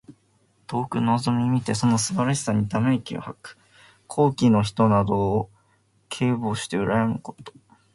[0.65, 3.57] 遠くのぞみ見てその素晴らしさにため息を吐く。
[4.07, 5.51] 高貴の人などを
[6.09, 7.53] 敬慕してうらやむこと。